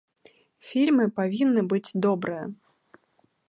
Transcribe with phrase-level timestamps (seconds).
[0.69, 2.43] Фільмы павінны быць добрыя.